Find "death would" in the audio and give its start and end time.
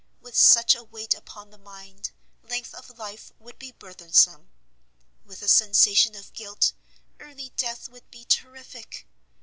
7.55-8.09